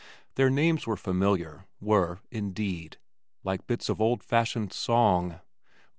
[0.33, 2.97] Their names were familiar were, indeed,
[3.43, 5.41] like bits of old fashioned song.